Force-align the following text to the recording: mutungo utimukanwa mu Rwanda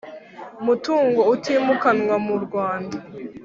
mutungo 0.65 1.21
utimukanwa 1.33 2.15
mu 2.27 2.35
Rwanda 2.45 2.97